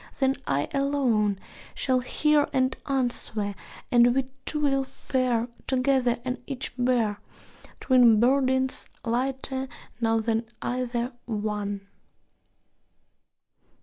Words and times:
Then 0.19 0.35
I 0.47 0.67
alone 0.73 1.37
Shall 1.75 1.99
hear 1.99 2.47
and 2.51 2.75
answer; 2.87 3.53
and 3.91 4.15
we 4.15 4.27
two 4.47 4.61
will 4.61 4.83
fare 4.83 5.47
Together, 5.67 6.17
and 6.25 6.41
each 6.47 6.73
bear 6.75 7.19
Twin 7.79 8.19
burdens, 8.19 8.89
lighter 9.05 9.67
now 9.99 10.19
than 10.19 10.47
either 10.59 11.13
one. 11.25 11.81